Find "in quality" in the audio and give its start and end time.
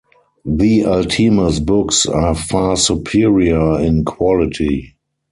3.79-4.95